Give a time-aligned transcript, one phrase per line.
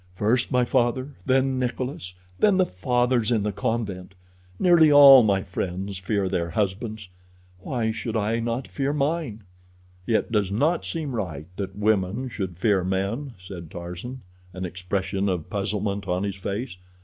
[0.15, 4.15] First my father, then Nikolas, then the fathers in the convent.
[4.57, 9.43] Nearly all my friends fear their husbands—why should I not fear mine?"
[10.07, 15.51] "It does not seem right that women should fear men," said Tarzan, an expression of
[15.51, 16.77] puzzlement on his face.